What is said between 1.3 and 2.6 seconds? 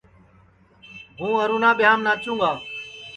ارونا ٻیاںٚم ناچُوں گا